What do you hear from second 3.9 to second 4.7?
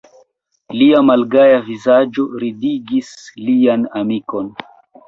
amikon.